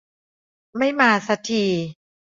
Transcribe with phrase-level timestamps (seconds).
[0.77, 1.63] ไม่มาซะที